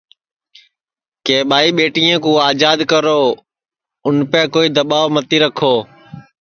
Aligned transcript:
کہ 1.25 1.37
ٻائی 1.49 1.69
ٻیٹیں 1.77 2.17
کُو 2.23 2.31
آجاد 2.49 2.79
کرو 2.91 3.21
اُنپے 4.07 4.41
کوئی 4.53 4.67
دؔواب 4.77 5.07
متی 5.15 5.37
رکھو 5.43 5.73